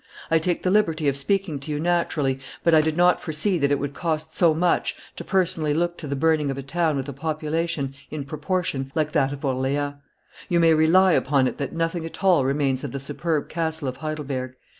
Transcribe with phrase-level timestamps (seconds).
[0.31, 3.69] I take the liberty of speaking to you naturally, but I did not foresee that
[3.71, 7.07] it would cost so much to personally look to the burning of a town with
[7.07, 9.93] a population, in proportion, like that of Orleans.
[10.49, 13.97] You may rely upon it that nothing at all remains of the superb castle of
[13.97, 14.55] Heidelberg.